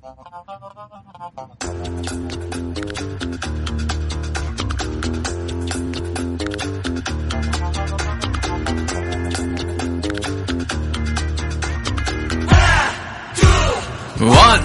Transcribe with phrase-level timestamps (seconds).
[0.00, 0.08] One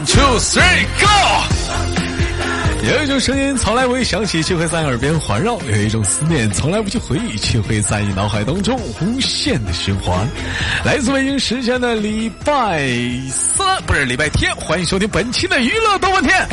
[0.06, 1.08] two three go。
[2.84, 10.26] 有一种声音从来不会响起，却会在耳边环绕；有一种思念从来不去回忆，却会在你脑海当中无限的循环。
[10.86, 12.88] 来自北京时间的礼拜
[13.32, 16.48] 三，不是礼拜天，欢迎收听本期的娱乐多半天。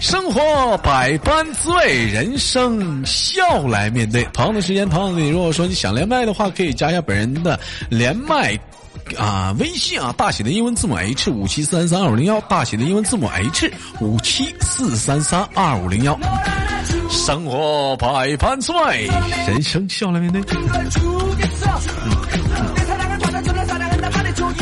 [0.00, 4.24] 生活百般滋味，人生笑来面对。
[4.32, 8.58] 同样的时间，同样的你，如果说你想连麦的话，可以加一下本人的连麦。
[9.16, 16.18] 啊，微信啊，大写的英文字母 H 五七四三三二五零幺，大写的英文字母 H 五七四三三二五零幺。
[17.08, 19.08] 生活百般滋味，
[19.46, 20.40] 人生笑来面对。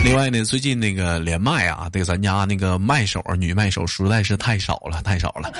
[0.03, 5.53] 另外呢，最近那个连麦啊，对咱家那个麦手女麦手实在是太少了，太少了。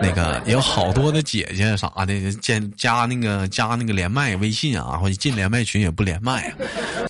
[0.00, 6.52] 那个有好多的姐姐啥的，加加那个加那个连麦微信啊，或者进连麦群也不连麦。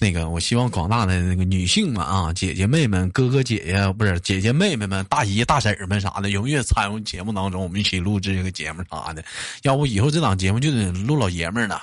[0.00, 9.22] 那个，我希望广大的那个女性们啊，姐姐妹们、哥哥姐姐不是姐姐妹妹们、大姨大婶们啥的，踊跃参与节目当中，我们一起录制这个节目啥的。
[9.62, 11.80] 要不以后这档节目就得录老爷们儿了。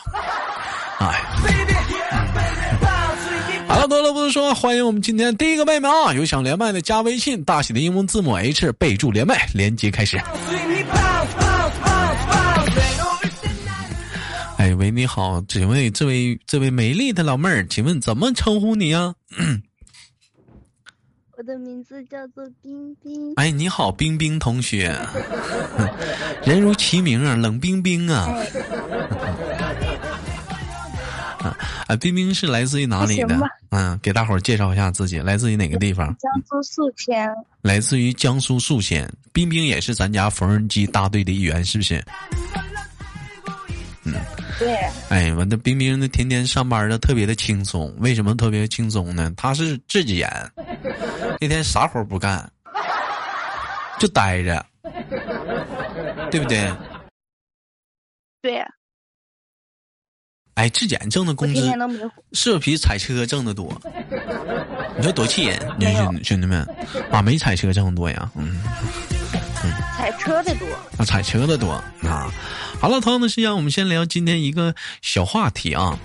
[1.00, 3.07] 哎。
[3.68, 6.14] 好了，多了不多说，欢迎我们今天第一个妹妹啊！
[6.14, 10.18] 有想连麦的加微信，大写的英文字母 H，备注连麦，连接开始。
[14.58, 19.14] 哎喂，你好，请问这位这位美丽的老妹儿，请问怎么称呼你呀？
[21.38, 23.34] 我的名字叫做冰冰。
[23.36, 24.98] 哎，你好，冰冰同学，
[26.44, 28.34] 人如其名啊，冷冰冰啊。
[31.88, 33.40] 啊，冰冰是来自于哪里的？
[33.72, 36.08] 嗯，给大伙儿介绍一下自己，来自于哪个地方？
[36.20, 37.30] 江苏宿迁。
[37.62, 42.04] 来自于江苏宿迁，冰冰也是咱家缝纫机大队的一员，是不是？
[44.04, 44.14] 嗯，
[44.60, 44.78] 对。
[45.10, 49.32] 哎，完的，冰冰那天天上班的特别的轻松，为什么特别轻松呢？
[49.38, 50.30] 他是自己人，
[51.40, 52.50] 那天啥活不干，
[53.98, 54.66] 就待着，
[56.32, 56.70] 对不对？
[58.42, 58.66] 对。
[60.58, 61.62] 哎，质检挣的工资
[62.34, 63.80] 是不是比踩车挣的多？
[64.98, 66.68] 你说多气人，兄兄弟们
[67.12, 68.60] 啊，没踩车挣的多呀，嗯，
[69.96, 70.66] 踩车的多
[70.98, 71.70] 啊，踩车的多
[72.02, 72.34] 啊。
[72.82, 74.74] 好了，同样的时间，我们先聊今天一个
[75.04, 76.00] 小话题啊，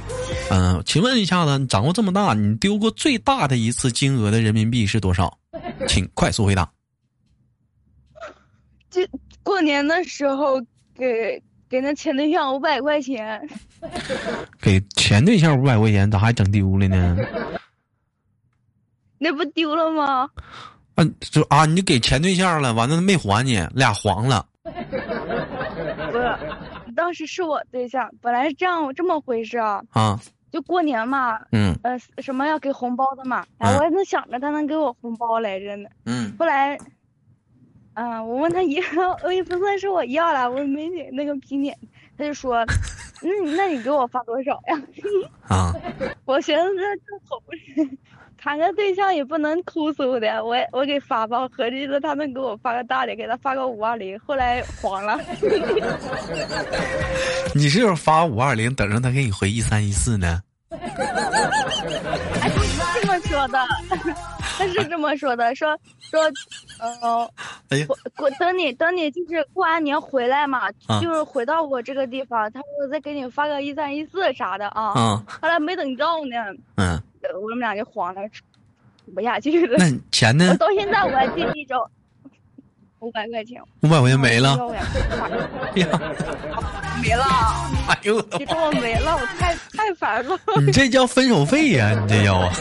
[0.51, 5.39] 嗯，请问一下子，你掌握这么大，你丢过最大的一次金额的人民币是多少？
[5.89, 6.71] 请快速回答。
[8.91, 9.01] 就
[9.43, 10.61] 过年的时候
[10.95, 11.43] 给。
[11.73, 13.49] 给那前对象五百块钱，
[14.61, 17.17] 给前对象五百块钱，咋还整丢了呢？
[19.17, 20.29] 那不丢了吗？
[20.97, 24.45] 嗯，就啊，你给前对象了，完了没还你，俩黄了。
[24.63, 24.71] 不
[26.13, 26.39] 是，
[26.95, 29.83] 当时是我对象，本来是这样这么回事啊。
[29.93, 30.21] 啊。
[30.51, 31.41] 就过年嘛。
[31.53, 31.75] 嗯。
[31.83, 33.47] 呃，什么要给红包的嘛？
[33.57, 35.89] 哎，我还能想着他能给我红包来着呢。
[36.05, 36.35] 嗯。
[36.39, 36.79] 后来。
[37.95, 38.81] 嗯，我问他要，
[39.23, 41.77] 我也不算是我要了，我没给那个皮脸，
[42.17, 42.65] 他就说，
[43.21, 44.83] 那那你给我发多少呀？
[45.49, 45.75] 啊，
[46.25, 47.87] 我寻思这好不是，
[48.39, 55.21] 谈个对象也不能抠搜的，我我给发吧，合计着他能给我发个大的，给他发个五二零，后来黄了。
[57.55, 60.41] 你是不是发五二零，等着他给你回一三一四呢？
[60.71, 62.51] 哎，
[62.95, 63.59] 这么说的，
[64.63, 65.77] 他是这么说的，说
[66.11, 66.21] 说，
[67.69, 74.93] 嗯，过过等你等你就是过完年回来嘛，就是回到我这个地方，他说再给你发个一三一四啥的啊。
[74.97, 75.25] 嗯。
[75.27, 76.37] 后来没等到呢。
[76.77, 77.01] 嗯。
[77.41, 78.21] 我们俩就慌了，
[79.15, 79.79] 不下去了。
[79.79, 80.57] 那钱呢？
[80.57, 81.77] 到现在我还惦记着。
[83.01, 84.57] 五百块钱，五百块钱没了，
[85.75, 85.87] 呀，
[87.03, 87.25] 没了，
[87.89, 90.39] 哎呦，你给我没了，我太太烦了。
[90.65, 91.99] 你这叫分手费呀？
[92.01, 92.53] 你这叫啊？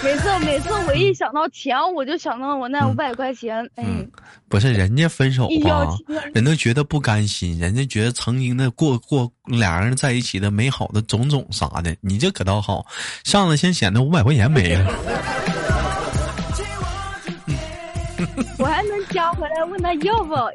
[0.04, 3.68] 每次每次我一想到钱，我就想到我那五百块钱。
[3.76, 4.08] 嗯，
[4.48, 5.94] 不是人家分手吧？
[6.32, 12.86] 人都觉得不甘心，人家觉得曾经的过过俩人在一起的美好的种种啥的，你这可倒好，
[13.24, 14.90] 上来先显得五百块钱没了。
[18.58, 20.34] 我还能加回来问他要不？
[20.34, 20.52] 我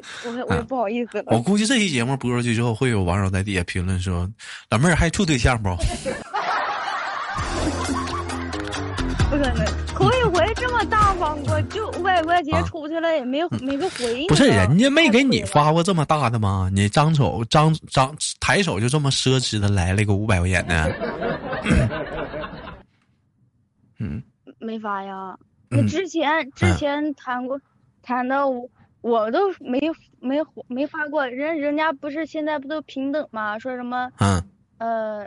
[0.48, 1.24] 我也不好意思了。
[1.28, 4.28] 我估计这期节目播出去之后，会有网友在底下评论说
[4.70, 5.68] ：“老妹儿还处对象不？”
[10.86, 14.26] 大方过，就五百块钱出去了也没没个回应。
[14.28, 16.70] 不是人家没给你发过这么大的吗？
[16.72, 20.86] 你张手张张抬手就这么奢侈的来了个五百块钱呢？
[23.98, 24.22] 嗯，
[24.58, 25.36] 没发呀。
[25.68, 27.60] 那之前之前谈过，
[28.02, 28.68] 谈的我
[29.00, 29.80] 我都没
[30.20, 30.38] 没
[30.68, 33.58] 没发过，人人家不是现在不都平等吗？
[33.58, 34.10] 说什么？
[34.18, 34.42] 嗯。
[34.78, 35.26] 呃，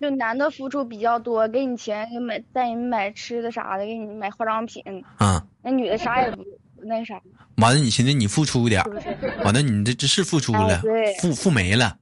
[0.00, 4.82] 就男的付出比较多，给你钱，给买带你买吃的啥的，给你买化妆品。
[5.18, 5.42] 嗯。
[5.62, 6.44] 那女的啥也不
[6.84, 7.20] 那啥。
[7.56, 8.80] 完了，你现在你付出点，
[9.44, 10.80] 完了你这这是付出了，
[11.20, 11.96] 付付没了。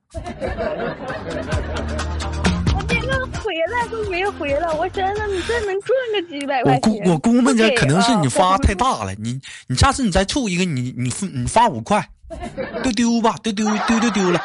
[2.75, 6.93] 我这个回来都没回来，我真的，你这能赚个几百块钱？
[6.93, 12.07] 我估我估摸着可能是你发太大了，你你下次你再处一个，你你付你发五块，
[12.83, 14.39] 丢丢吧，丢丢丢丢丢了。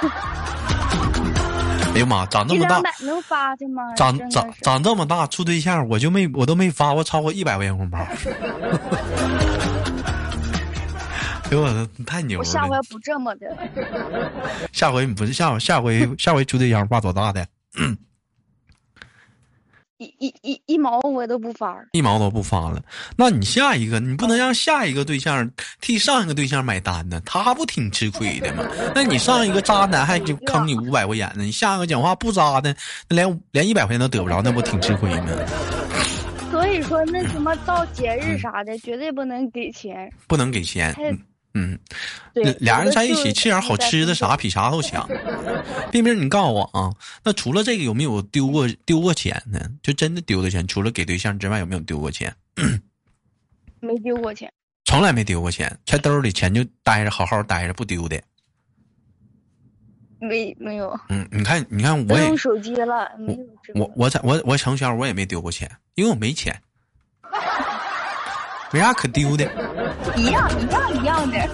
[1.93, 3.93] 哎呀妈，长这么大能发的吗？
[3.95, 7.99] 长长长这么大处对象，我就没我都没发过超过一百块钱红包。
[11.43, 12.39] 哎呦我太牛了！
[12.39, 13.45] 我下回不这么的。
[14.71, 17.45] 下回你不是下下回下回处对象发多大的？
[20.01, 22.81] 一一一一毛我都不发，一毛都不发了。
[23.15, 25.48] 那你下一个，你不能让下一个对象
[25.80, 27.21] 替上一个对象买单呢？
[27.24, 28.65] 他不挺吃亏的吗？
[28.95, 32.75] 那你上一个渣男还就坑你五百块钱呢，你下一个讲话不渣的，
[33.07, 35.27] 那连连一百块钱都得不着，那不挺吃亏吗？
[36.50, 40.94] 所以说，那什么到节日啥的，绝对不能给钱，不能给钱。
[40.98, 41.18] 嗯，
[41.53, 45.07] 那俩人在一起吃点好吃的啥，比啥都强。
[45.92, 46.94] 冰冰，你告诉我啊，
[47.24, 49.59] 那除了这个有没有丢过丢过钱呢？
[49.83, 52.33] 就真的丢的钱，除了给对象之外，有没有丢过钱？
[53.80, 54.51] 没丢过钱，
[54.86, 58.21] 从来没丢过钱，在兜里钱就待着，好好待着，不丢的。
[60.19, 60.98] 没没有。
[61.09, 63.39] 嗯，你看，你看，我也用手机了，没有。
[63.74, 66.62] 我我在我我成圈我也没丢过钱，因为我没钱。
[68.71, 69.44] 没啥可丢的，
[70.15, 71.50] 一样一样一样的。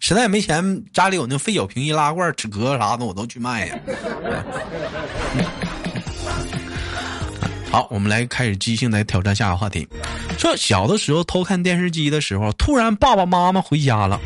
[0.00, 3.78] 实在没钱，家里有那废酒瓶、易拉罐、纸壳啥的，我都去卖呀。
[7.70, 9.86] 好，我们来开始即兴来挑战下个话题。
[10.38, 14.18] 说小的时候偷看电视机的时候，突然爸爸妈妈回家了，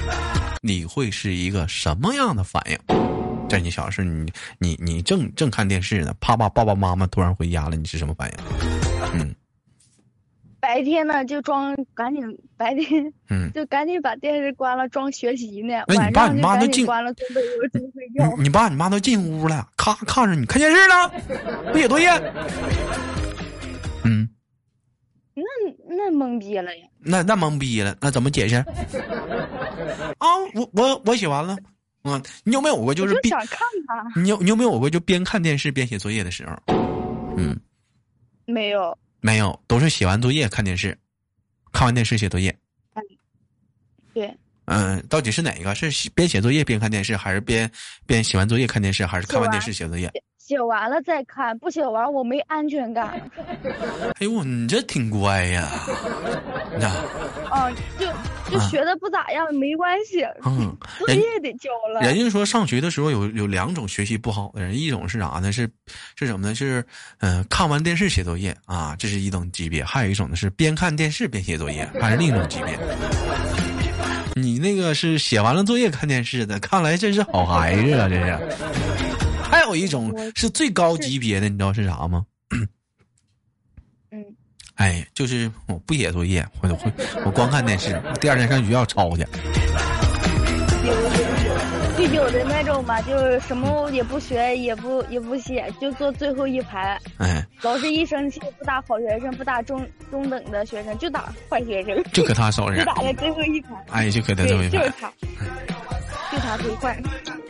[0.63, 2.79] 你会是一个什么样的反应？
[3.49, 8.39] 在你小时候，你你你正正看电视呢，啪啪爸爸妈妈突然回家了，你是什么反应？
[9.15, 9.35] 嗯。
[10.63, 12.23] 白天呢就装赶紧
[12.57, 15.83] 白天，嗯，就赶紧把电视关了装学习呢。
[15.89, 17.43] 那你爸你妈都进关了，准备
[17.73, 18.37] 准备睡觉。
[18.41, 20.95] 你爸你妈都进屋了，咔看着你看电视呢，
[21.73, 22.09] 不写作业。
[24.05, 24.29] 嗯，
[25.35, 25.43] 那
[25.89, 26.87] 那懵逼了呀。
[27.01, 28.55] 那那懵逼了，那怎么解释？
[28.55, 31.57] 啊，我我我写完了。
[32.05, 34.21] 嗯，你有没有过就是想看他？
[34.21, 36.57] 你有你有没有过就边看电视边写作业的时候？
[37.37, 37.59] 嗯，
[38.47, 38.97] 没有。
[39.23, 40.99] 没有，都是写完作业看电视，
[41.73, 42.55] 看完电视写作业。
[42.95, 43.03] 嗯，
[44.13, 44.37] 对。
[44.67, 45.75] 嗯，到底是哪一个？
[45.75, 47.71] 是边写作业边看电视，还是边
[48.05, 50.11] 边写完作业看电视，还是看完电视写作业？
[50.39, 53.31] 写完了再看，不写完我没安全感。
[54.19, 55.71] 哎呦，你这挺乖呀！
[56.81, 56.89] 那
[57.49, 58.07] 哦，就
[58.53, 60.23] 就学的不咋样，没关系。
[60.45, 62.01] 嗯， 作业得交了。
[62.01, 65.51] 人家说上学的时候有有两种学习不好的人，一种是啥呢？
[65.51, 65.69] 是
[66.17, 66.55] 是什么呢？
[66.55, 66.85] 是
[67.19, 72.79] 嗯，看完电视写作业啊，这是一等级别；还有一种呢是边看电视边写作业，还是另一种级别。
[74.35, 78.39] 你那个是写完了作业看电视的，看来真是好孩子啊，这是。
[79.43, 82.25] 还有一种是最高级别的，你知道是啥吗？
[84.83, 86.93] 嗯，哎，就是我不写作业，我会
[87.25, 89.25] 我光看电视，第二天上学校抄去。
[91.97, 96.99] 就有的那种吧，就是什么也不学，也不也不写，就坐最后一排。
[97.19, 102.03] 哎，老师一生气，不打好学生，不打中中等的学生，就打坏学生。
[102.13, 102.79] 就搁他手上。
[102.81, 103.69] 就打在最后一排。
[103.91, 104.79] 哎，就搁他最后一排。
[104.79, 105.13] 就是他。
[106.33, 107.01] 就他最坏。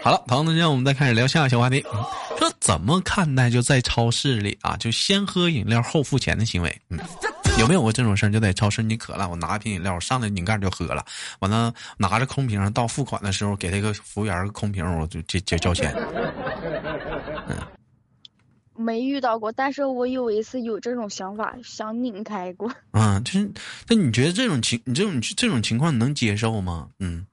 [0.03, 1.81] 好了，朋友们，我们再开始聊下一个小话题。
[2.37, 6.77] 说怎么看待就在超市里啊，就先喝饮料后付钱的行为？
[6.89, 6.99] 嗯，
[7.57, 8.31] 有没有过这种事儿？
[8.31, 11.05] 就在超市你渴了，我拿一瓶饮料，上来拧盖就喝了，
[11.39, 15.95] 完了拿着空瓶到付款的时候，给他一个服务员个空瓶，我就就就交钱。
[17.49, 17.57] 嗯，
[18.75, 22.69] 没遇到过，但是我有一次有这种想法，想拧开过。
[22.91, 23.49] 啊，就是
[23.87, 26.89] 那你觉得这种情，你这种这种情况你能接受吗？
[26.99, 27.25] 嗯。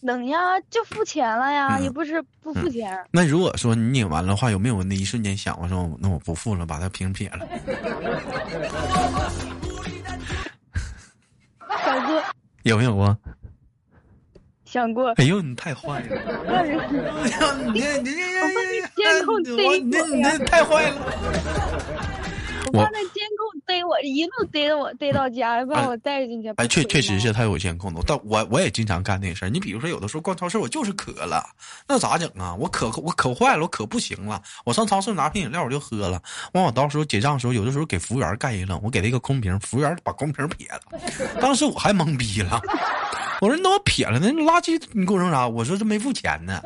[0.00, 2.98] 能呀，就付钱了呀，也不是不付钱。
[3.10, 7.46] 那如果说你拧完了话，有没有那一瞬间想我说那我不付了，把它瓶撇了？
[11.84, 12.22] 想过。
[12.62, 13.16] 有没有啊？
[14.64, 15.10] 想过。
[15.12, 16.16] 哎呦，你太坏了！
[16.48, 16.80] 哎呦，
[17.72, 18.16] 你你你
[18.94, 20.96] 监控你你你太坏了！
[22.72, 26.48] 我放在监控逮我，一路逮着我，逮到家，把我带进去。
[26.56, 29.48] 哎，确确实是他有监控的，但我我也经常干那事儿。
[29.48, 31.44] 你比如说，有的时候逛超市，我就是渴了，
[31.86, 32.54] 那咋整啊？
[32.54, 36.20] 我渴我渴坏了，我渴不行了，我上超市拿瓶饮料我就喝了。
[36.52, 40.80] 完，我到时候结账的时候，有的时候给服务员干一愣，我给他一个空瓶，服务员把空瓶撇了，
[41.40, 42.60] 当时我还懵逼了。
[43.40, 44.28] 我说你怎么撇了呢？
[44.32, 45.46] 垃圾你给我扔啥？
[45.46, 46.60] 我说这没付钱呢。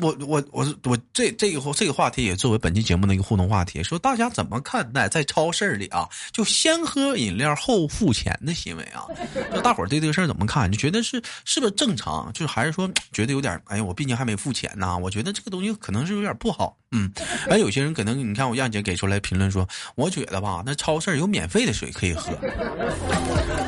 [0.00, 9.04] 我我我我这这个这个话题也作为本期节目的一个互动话题，说大家怎么看待在超市里啊，就先喝饮料后付钱的行为啊？
[9.54, 10.70] 就大伙儿对这个事儿怎么看？
[10.70, 12.32] 就觉得是是不是正常？
[12.32, 14.96] 就是还是说觉得有点哎呀，我毕竟还没付钱呢？
[14.98, 16.76] 我觉得这个东西可能是有点不好。
[16.96, 17.12] 嗯，
[17.50, 22.32] 而有些人可能你看我亚姐给出来评论说，我觉得吧，那超市有免费的水可以喝。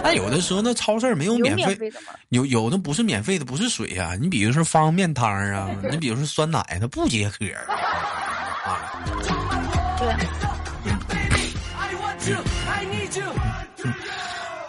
[0.03, 1.93] 但有的时候那超市没有免费，
[2.31, 4.15] 有有的不是免费的，不是水啊。
[4.19, 7.61] 你比如说方便面汤啊，你比如说酸奶，它不解渴啊。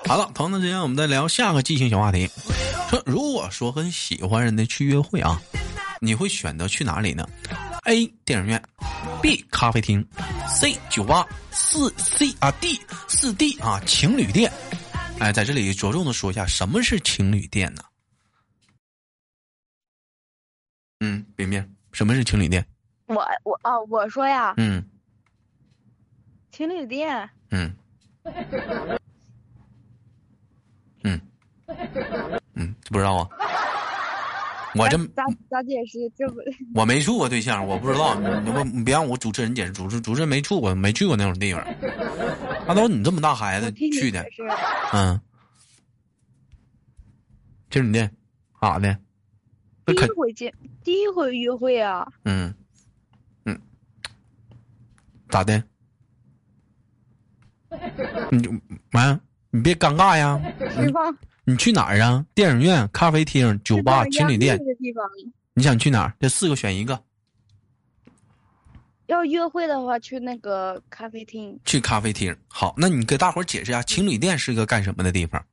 [0.06, 2.30] 好了，同样的时间，我们再聊下个即兴小话题。
[2.90, 5.40] 说如果说跟喜欢人的去约会啊，
[6.02, 7.26] 你会选择去哪里呢
[7.86, 8.62] ？A 电影院
[9.22, 10.06] ，B 咖啡厅
[10.48, 14.52] ，C 酒吧，四 C 啊 D 四 D 啊情侣店。
[15.20, 17.84] 哎，在这里着重的说一下，什么是情侣店呢？
[21.02, 22.66] 嗯，冰冰，什么是情侣店？
[23.06, 24.54] 我我啊，我说呀。
[24.58, 24.84] 嗯。
[26.52, 27.30] 情侣店。
[27.52, 27.74] 嗯。
[31.04, 31.20] 嗯。
[32.54, 33.30] 嗯，不知道啊。
[34.76, 35.98] 我这咋咋解释？
[36.18, 36.40] 这不
[36.80, 38.14] 我没处过对象，我不知道。
[38.42, 41.66] 你不你别让我主持人解释，主持主持人没处过，没去过那种地方。
[42.68, 44.24] 那都是你这么大孩子去的，
[44.94, 45.20] 嗯，
[47.72, 48.12] 情侣店，
[48.62, 48.96] 咋的？
[49.86, 52.08] 第一回见，第一回约会啊。
[52.26, 52.54] 嗯，
[53.46, 53.60] 嗯，
[55.30, 55.64] 咋的？
[58.32, 58.52] 你就
[58.92, 60.40] 完，你别尴尬呀。
[61.50, 62.24] 你去哪儿啊？
[62.36, 64.60] 电影院、咖啡厅、酒吧、情侣店。
[65.56, 66.14] 你想去哪儿？
[66.20, 67.02] 这四个选一个。
[69.08, 71.60] 要约会的话，去那个咖啡厅。
[71.66, 75.44] 去咖啡厅，好，那你给大伙儿解释一下，情侣店是个干什么的地方？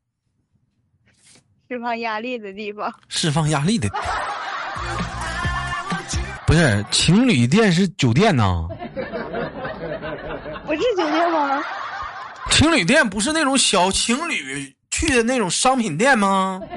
[1.71, 2.93] 释放压力的地方。
[3.09, 3.89] 释放压力的。
[6.47, 8.69] 不是，情侣店是酒店呐。
[10.67, 11.63] 不是酒店吗？
[12.51, 14.76] 情侣店不是那种小情侣。
[14.97, 16.59] 去的那种商品店吗？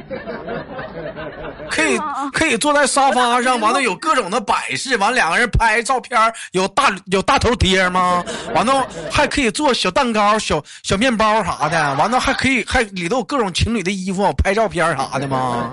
[1.71, 1.97] 可以
[2.33, 6.19] 可以坐在沙发上，完了有各种的摆饰，完两个人拍照片，
[6.51, 8.21] 有大有大头贴吗？
[8.53, 15.71] 完了还可以做小蛋糕、小小面包啥的，完了还可以还里头有各种情侣的衣服拍照片啥的吗？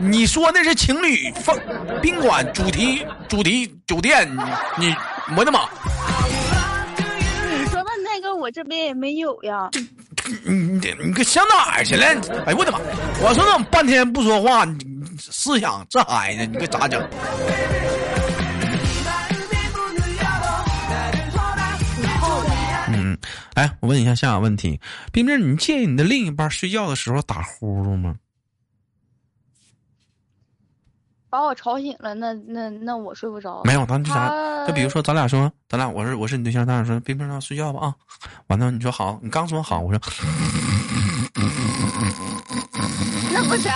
[0.00, 1.56] 你说那是情侣放
[2.00, 4.28] 宾馆主题主题酒店？
[4.76, 4.92] 你
[5.36, 5.60] 我的妈！
[7.46, 9.70] 你说的那个我这边也没有呀。
[10.44, 12.06] 你你你可想哪儿去了？
[12.46, 12.78] 哎呦我的妈！
[13.20, 14.64] 我说怎么半天不说话？
[14.64, 14.78] 你
[15.18, 17.02] 思想这孩子，你可咋整？
[22.94, 23.16] 嗯，
[23.54, 24.80] 哎，我问一下下个问题，
[25.12, 28.16] 冰冰，你介意你的另一半睡觉的时候打呼噜吗？
[31.32, 33.62] 把我吵醒了，那那那我睡不着。
[33.64, 34.66] 没有，咱就啥？
[34.66, 37.94] 就比如说，咱俩说，咱俩我是我是你对象，咱俩说，冰冰让睡觉吧啊。
[38.48, 39.98] 完了，你说好，你刚说好，我说。
[43.32, 43.72] 那不行，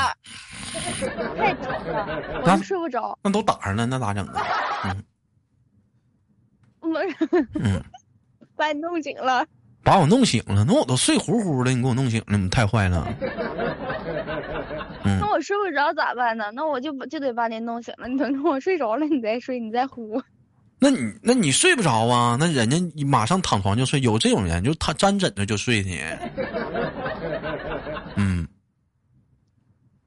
[1.38, 3.18] 太吵了，我睡不着。
[3.22, 4.42] 那都打上了，那咋整啊？
[4.84, 5.02] 嗯。
[6.80, 7.00] 我。
[7.54, 7.82] 嗯。
[8.54, 9.46] 把你弄醒了。
[9.86, 13.06] 把我弄醒了，那我都睡呼呼的，你给我弄醒了，你太坏了。
[15.04, 16.50] 那我睡不着咋办呢？
[16.54, 18.08] 那我就就得把你弄醒了。
[18.08, 20.20] 你等我睡着了，你再睡，你再呼。
[20.80, 22.36] 那你那你睡不着啊？
[22.40, 26.00] 那人家马上躺床就睡，有这种人，就他沾枕头就睡去。
[28.16, 28.44] 嗯。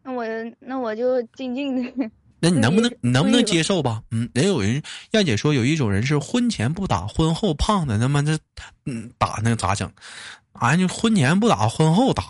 [0.04, 0.26] 那我
[0.60, 2.12] 那我就静静的。
[2.40, 4.02] 那你能不能你能不能接受吧？
[4.12, 4.82] 嗯，人有人
[5.12, 8.38] 燕姐说有一种人是婚前不打，婚后胖的，他妈这
[8.86, 9.92] 嗯打那咋整？
[10.54, 12.24] 俺就婚前不打，婚后打。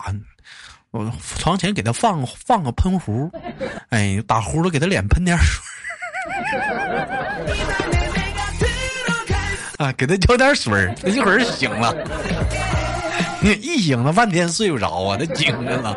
[0.91, 3.31] 我床前给他放放个喷壶，
[3.89, 5.61] 哎，打呼噜给他脸喷点水，
[9.85, 11.95] 啊，给他浇点水他一会儿醒了。
[13.41, 15.95] 你一醒了半天睡不着啊，他精神了。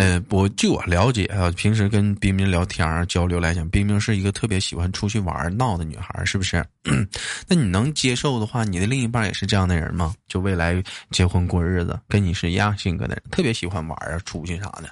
[0.00, 6.64] 呃，我据我了解啊，平时跟冰冰聊天啊交流来讲，冰冰是一个特别喜欢出去玩闹的女孩，是不是？
[7.46, 10.14] 那你能接受的话，你的另一半也是这样的人吗？
[10.26, 14.88] 就未来结婚过日子，跟你是一样性格的人，特别喜欢玩啊，出去啥的。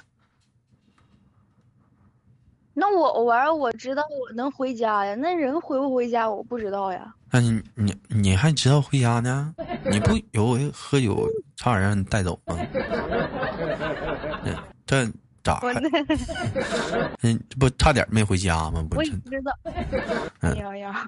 [2.75, 7.11] 那我偶尔我知道我能回家呀，那人回不回家我不知道呀。
[7.31, 9.55] 那你你你还知道回家呢？
[9.89, 12.55] 你不有回喝酒差点让你带走吗？
[14.89, 15.05] 这
[15.43, 15.61] 咋？
[17.21, 18.83] 嗯，不差点没回家吗？
[18.89, 19.11] 不，我知
[19.45, 19.55] 道。
[20.39, 21.07] 哎呀，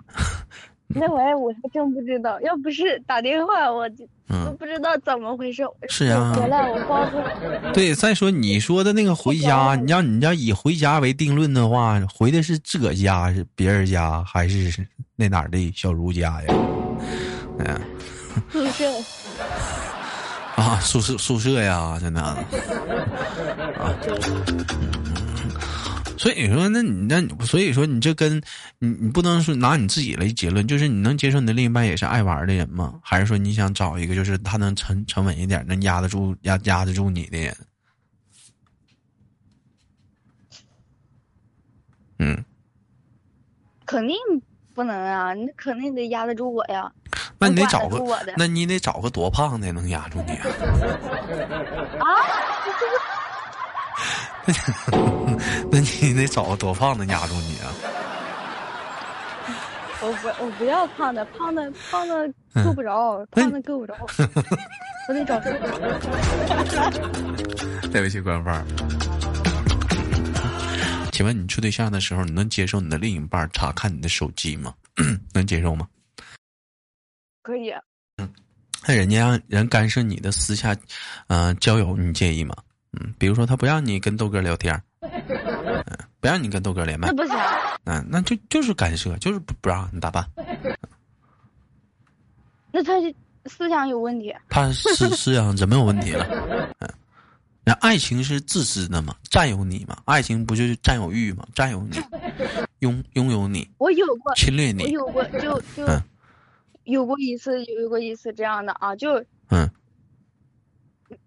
[0.87, 2.39] 那玩意我还真不知道。
[2.41, 5.63] 要不是打电话，我就都不知道怎么回事。
[5.89, 6.31] 是啊。
[6.35, 7.71] 回来我。
[7.73, 14.85] 对，再说你说的那个回家，你要你要以回家为定论的话，回的是自个家是别人家还是
[15.15, 16.53] 那哪儿的小茹家呀？
[17.57, 17.81] 嗯。
[18.51, 18.85] 宿舍。
[20.61, 22.37] 啊，宿舍宿舍呀，真的啊，
[26.19, 28.37] 所以说，那你那，所以说，你这跟
[28.77, 32.99] 你你不能说拿你自己来结论，就是你能接受你的另一半也是爱玩的人吗？
[33.01, 37.57] 还是说你想找一个就是他能沉沉稳一点，能压得住压压得住你的人？
[42.19, 42.45] 嗯，
[43.87, 44.15] 肯定
[44.75, 46.93] 不能啊，你肯定得压得住我呀。
[47.41, 47.99] 那你得找个，
[48.37, 50.47] 那你得找个多胖的能压住你啊？
[51.99, 52.05] 啊？
[55.71, 57.73] 那你得找个多胖的压住你啊？
[60.03, 62.31] 我不，我不要胖的，胖的胖的
[62.63, 63.95] 够不着，胖的够不着，
[65.09, 65.59] 我得找瘦的。
[67.91, 68.63] 对不起，官方。
[71.11, 74.73] 请问你处对象的时候，你能接受你的另一半查看你的手机吗？
[75.33, 75.87] 能接受吗？
[77.41, 77.71] 可以，
[78.17, 78.29] 嗯，
[78.87, 80.75] 那人家让人干涉你的私下，
[81.27, 82.55] 嗯，交友，你介意吗？
[82.93, 85.83] 嗯，比如说他不让你跟豆哥聊天，嗯，
[86.19, 87.35] 不让你跟豆哥连麦，那不行，
[87.85, 90.27] 嗯，那就就是干涉，就是不不让你咋办？
[92.71, 92.93] 那他
[93.45, 96.25] 思想有问题，他思思想怎么有问题了？
[96.79, 96.89] 嗯，
[97.63, 99.15] 那爱情是自私的嘛？
[99.29, 99.97] 占有你嘛？
[100.05, 101.47] 爱情不就是占有欲嘛？
[101.55, 101.97] 占有你，
[102.79, 105.85] 拥拥有你，我有过侵略你，我有过就就。
[106.83, 109.69] 有过一次，有过一次这样的啊，就嗯，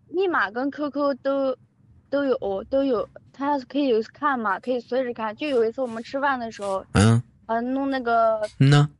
[0.08, 1.56] 密码跟 QQ 都
[2.11, 5.35] 都有都有，他可以看嘛，可以随时看。
[5.37, 8.90] 就有一次我们吃饭的时候，嗯，啊，弄那个嗯呢，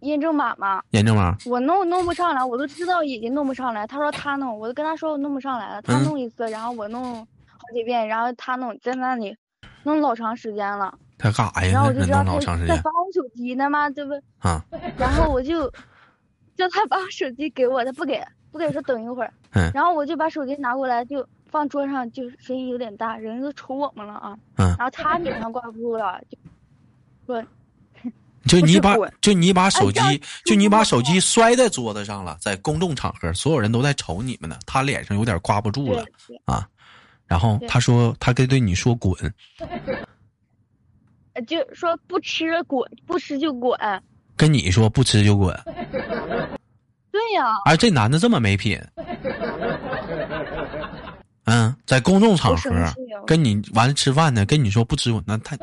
[0.00, 3.86] 验证码嘛，验证码，我弄弄不上来，我都知道已经弄不上来。
[3.86, 9.36] 他说他弄，我都跟他说我弄不上来了，他弄一次，然后我弄好几遍，然后他弄在那里
[9.84, 10.98] 弄老长时间了。
[11.18, 11.72] 他干啥呀？
[11.72, 14.14] 然后我就知道他在翻我手机呢嘛，对不？
[14.38, 14.64] 啊，
[14.98, 15.72] 然后我就。
[16.60, 19.32] 叫他把手机给我，他不给，不给说等一会儿。
[19.52, 19.70] 嗯。
[19.74, 24.38] 然后我就把手机拿过来，就放桌上，就声音有点大，人都瞅我们了啊。
[24.56, 24.68] 嗯。
[24.78, 26.36] 然后他脸上挂不住了，就
[27.26, 27.42] 说：
[28.46, 30.00] “就你把就你把手机
[30.44, 34.58] 就你把手机摔在桌子上了，在公众场合，所有人都在瞅你们呢。
[34.66, 36.04] 他脸上有点挂不住了
[36.44, 36.68] 啊。
[37.26, 39.14] 然后他说他跟对你说滚，
[41.46, 43.78] 就说不吃滚，不吃就滚。
[44.40, 45.54] 跟你说不吃就滚。
[47.12, 48.80] 对呀，哎，这男的这么没品。
[51.44, 52.70] 嗯，在公众场合
[53.26, 55.58] 跟你完了吃饭呢，跟你说不吃，那他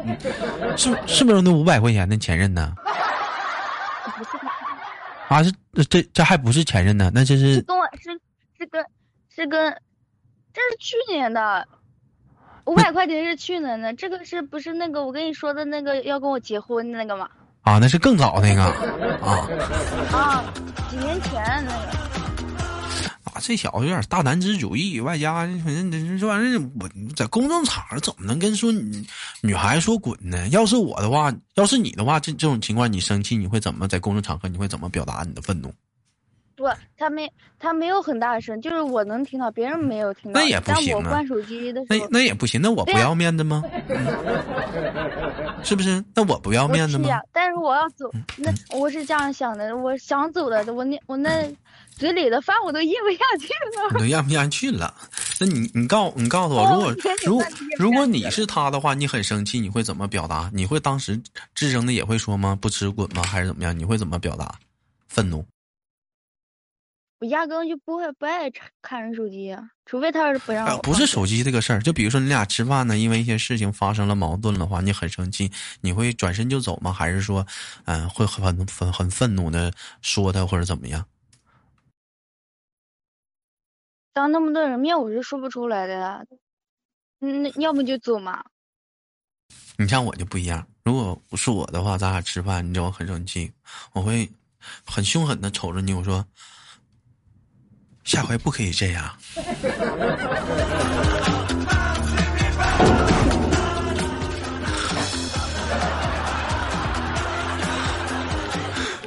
[0.76, 2.72] 是是不是那五百块钱的前任呢？
[4.16, 5.36] 不是他。
[5.36, 5.52] 啊，是
[5.86, 7.10] 这这还不是前任呢？
[7.12, 8.12] 那这是跟我是
[8.60, 8.86] 是跟
[9.36, 9.72] 是跟，
[10.54, 11.68] 这是去年的，
[12.66, 17.28] 五百块钱是去年的，这个是不是那个我跟你说的那个要跟我结婚的那个吗？
[17.68, 19.46] 啊，那是更早那个啊
[20.14, 20.42] 啊，
[20.90, 21.78] 几年前那个
[23.26, 29.06] 啊，这小子有点大男子主义，外加反正这这玩意儿，我在公众场合怎么能跟说女
[29.42, 30.48] 女孩子说滚呢？
[30.48, 35.74] 要是我的话，要是你的话，这这种情况你生气，你会怎么在公众场合你会怎么表达你的愤怒？
[36.58, 36.66] 不，
[36.98, 40.42] 他没，他没有很大声，就是我能听到，别人没有听到。
[40.42, 40.98] 那也不行啊。
[40.98, 43.64] 我关手机的时候，那那也不行，那我不要面子吗？
[45.64, 46.04] 是不是？
[46.16, 47.08] 那我不要面子吗？
[47.32, 51.48] 但是我要走，那我是这样想的，我想走的，我那我那
[51.92, 53.94] 嘴里的饭我都咽不下去了。
[53.94, 54.92] 你都咽不下去了？
[55.40, 57.42] 那你你告你告诉我，如果如
[57.78, 60.50] 如果你是他的话，你很生气，你会怎么表达？
[60.52, 61.22] 你会当时
[61.56, 62.58] 吱声的也会说吗？
[62.60, 63.22] 不吃滚吗？
[63.22, 63.78] 还是怎么样？
[63.78, 64.56] 你会怎么表达
[65.08, 65.46] 愤怒？
[67.20, 68.52] 我压根就不会不爱
[68.82, 70.82] 看人手机，除非他要是不让我。
[70.84, 75.52] 不是手机这个事儿，就比如说你俩吃饭呢，因为一些事情发生了矛盾的话，你很生气，
[75.82, 76.94] 你会转身就走吗？
[76.94, 77.46] 还是说，
[77.86, 81.06] 嗯，会很很很愤怒的说他或者怎么样？
[84.14, 86.28] 当那么多人面，我是说不出来的。
[87.22, 88.44] 嗯，要不就走嘛。
[89.78, 93.52] 你像我就不一样，如果不是我的话，咱俩吃饭，你知道我很生气，
[93.94, 94.30] 我会
[94.86, 96.24] 很凶狠的瞅着你，我说
[98.08, 99.04] 下回不可以这样。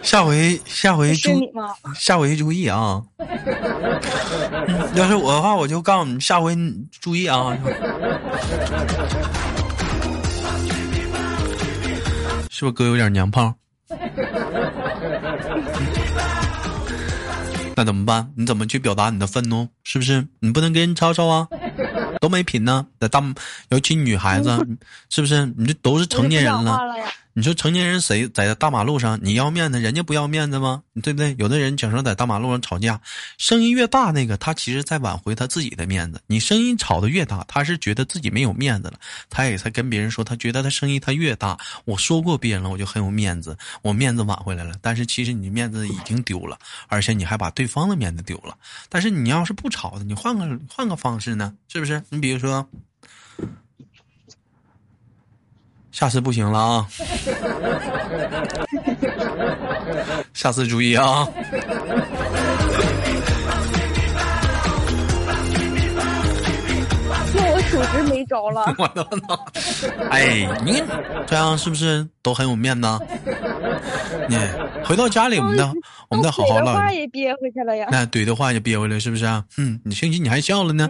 [0.02, 1.30] 下回下回注
[1.96, 3.02] 下回注意啊！
[4.94, 6.54] 要是我的话，我就告诉你，下回
[7.00, 7.56] 注意啊！
[12.50, 13.54] 是不是哥有点娘炮？
[17.80, 18.30] 那怎么办？
[18.36, 19.66] 你怎么去表达你的愤怒？
[19.84, 21.48] 是不是你不能跟人吵吵啊？
[22.20, 23.24] 都没品呢，在大
[23.70, 24.50] 尤其女孩子，
[25.08, 25.46] 是不是？
[25.56, 26.78] 你这都是成年人了。
[27.40, 30.82] 你说成年人谁在大马路上你要面子，人家不要面子吗？
[31.02, 31.34] 对不对？
[31.38, 33.00] 有的人讲说在大马路上吵架，
[33.38, 36.20] 声音越大，那个他其实在挽回他自己的面子。
[36.26, 39.00] 你声音吵得越大，他是觉得自己没有面子了，
[39.30, 44.74] 他也在跟别人说，他觉得他声音他越大，我说过别人了，我就很有面子，我面子挽回来了。
[44.82, 48.54] 但是其实你面子已经丢了，而且你还把对方的面子丢了。
[48.90, 51.54] 但是你要是不吵的，你换个换个方式呢？
[51.72, 52.02] 是不是？
[52.10, 52.68] 你比如说。
[55.92, 56.86] 下次不行了啊！
[60.32, 61.26] 下次注意啊！
[67.34, 68.64] 那我属实没招了。
[68.78, 69.38] 我的妈！
[70.10, 70.82] 哎，你
[71.26, 72.88] 这样是不是都很有面子？
[74.28, 74.38] 你
[74.84, 75.70] 回到家里，我们的
[76.08, 76.74] 我们再好好唠。
[76.74, 77.88] 话也憋回去了呀。
[77.90, 79.44] 那怼的话也憋回来，是不是啊？
[79.58, 80.88] 嗯，你星期你还笑了呢。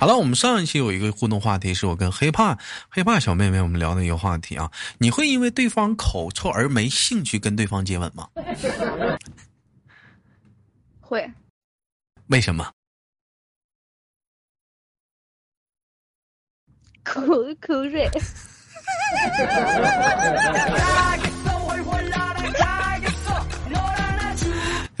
[0.00, 2.56] 好了，我们上一期有一个互动话题，是我跟黑怕
[2.88, 4.72] 黑怕小妹妹我们聊的一个话题啊。
[4.96, 8.26] 你会因为对方口臭而没兴趣跟对方接吻吗？
[11.00, 11.30] 会。
[12.28, 12.72] 为什么？
[17.04, 17.20] 口
[17.60, 18.08] 口水。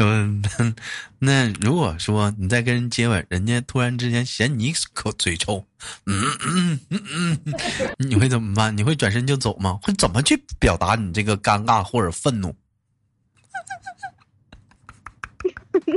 [0.02, 0.42] 嗯，
[1.20, 5.66] 那如果说你在跟人接吻，人家突然之间嫌你口嘴臭，
[6.06, 7.54] 嗯嗯嗯嗯，
[7.98, 8.76] 你会怎么办？
[8.76, 9.78] 你会转身就走吗？
[9.82, 12.54] 会怎么去表达你这个尴尬或者愤怒？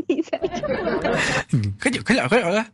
[0.08, 0.40] 你才
[1.52, 2.72] 你快点快点快点来！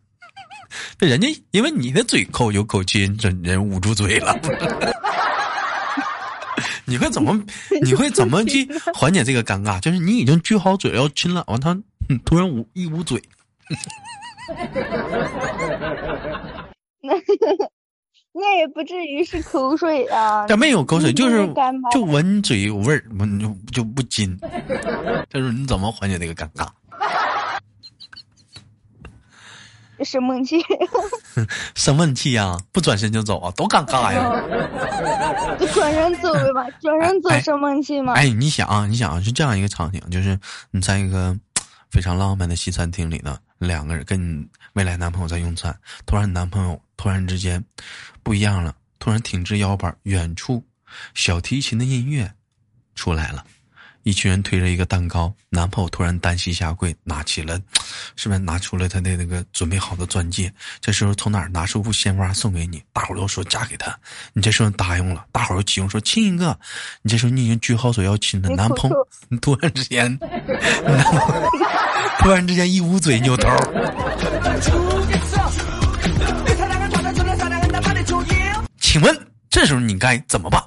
[0.98, 4.38] 这人家因为你的嘴臭有口气，人人捂住嘴了。
[6.90, 7.42] 你会怎么？
[7.84, 9.80] 你会怎么去缓解这个尴尬？
[9.82, 11.78] 就是你已经撅好嘴要亲了，完他
[12.26, 13.22] 突然捂一捂嘴，
[17.02, 17.14] 那
[18.34, 20.46] 那也不至于是口水啊。
[20.48, 21.48] 但没有口水，就是
[21.92, 24.38] 就闻嘴有味儿，闻就就不亲。
[25.30, 26.68] 他说：“你怎么缓解这个尴尬？”
[30.04, 30.58] 生闷气，
[31.76, 32.58] 生闷气呀！
[32.72, 34.44] 不转身就走啊，多尴尬呀！
[35.74, 38.14] 转身走吧，转身走生闷气吗？
[38.14, 40.40] 哎，你想啊，你想啊，是这样一个场景，就是
[40.72, 41.38] 你在一个
[41.92, 47.64] 非常浪漫的西餐厅里呢，两个人跟你未来男朋友在用餐，突然你男朋友突然之间
[48.24, 50.64] 不一样了，突然挺直腰板，远处
[51.14, 52.32] 小提琴的音乐
[52.96, 53.46] 出来了。
[54.04, 57.60] 一群人推着一个蛋糕，男朋友突然单膝下跪，拿起了，
[58.16, 60.52] 是不是拿出了他的那个准备好的钻戒？
[60.80, 62.82] 这时候从哪儿拿出副鲜花送给你？
[62.94, 63.96] 大伙都说嫁给他，
[64.34, 66.58] 你这时候答应了，大伙又起哄说亲一个。
[67.02, 69.08] 你这时候你已经举好手要亲了，男朋友
[69.42, 70.18] 突然之间，
[72.20, 73.50] 突然之间一捂嘴扭头。
[78.80, 80.62] 请问这时候你该怎么办？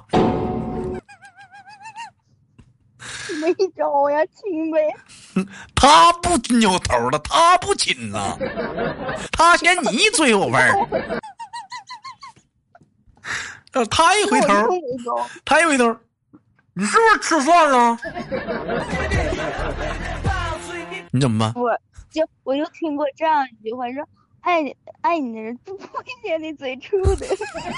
[3.43, 4.79] 没招呀，亲呗。
[5.75, 8.37] 他不扭头了，他不亲了，
[9.31, 10.73] 他嫌你嘴有味儿。
[13.89, 14.67] 他一回头，
[15.43, 15.95] 他一回头，
[16.73, 17.97] 你是不是吃饭了？
[21.11, 21.51] 你怎么办？
[21.61, 21.77] 我
[22.11, 24.07] 就我就听过这样一句话，说
[24.43, 25.87] 爱你爱你的人不会
[26.21, 27.25] 嫌你嘴臭的。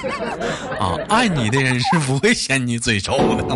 [0.82, 3.56] 啊，爱你的人是不会嫌你嘴臭的。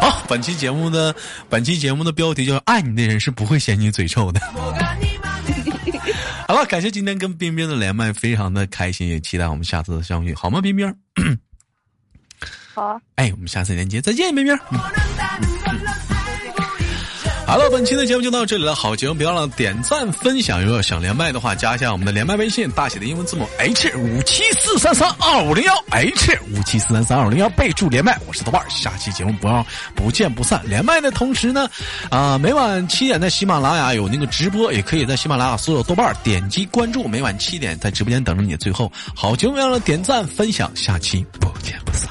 [0.00, 1.14] 好，本期节目的
[1.48, 4.38] 本期节目的标题叫“爱你的人是不会嫌你嘴臭的”。
[6.46, 10.60] 好了，感谢今天跟冰冰的连麦，非常的开心，也期待我们下次的相遇，好吗？
[10.60, 10.94] 冰冰。
[12.74, 13.00] 好。
[13.14, 14.58] 哎，我们下次连接再见，冰冰。
[17.50, 18.76] 好了，本期的节目就到这里了。
[18.76, 20.64] 好节目别忘了点赞分享。
[20.64, 28.16] 如果想连麦的话，加一下我们的连麦微信，大写的英文字母 H 五七四三三二五零幺 H 五七四三三二五零幺，备注连麦。
[28.28, 30.62] 我是豆瓣，下期节目不要不见不散。
[30.64, 31.68] 连麦的同时呢，
[32.08, 37.08] 啊，每晚七点在喜马拉雅有那个直播，也可以在喜马拉雅搜索豆瓣，点击关注。
[37.08, 38.56] 每晚七点在直播间等着你。
[38.58, 42.08] 最后，好节目别忘了点赞分享，下期不见不散。